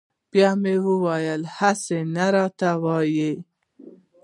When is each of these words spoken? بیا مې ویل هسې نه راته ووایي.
بیا 0.31 0.49
مې 0.61 0.75
ویل 1.03 1.43
هسې 1.57 1.99
نه 2.15 2.25
راته 2.35 2.69
ووایي. 2.77 3.33